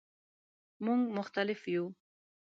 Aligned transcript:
مونږ 0.85 1.01
مختلف 1.17 1.57
یو 1.73 1.85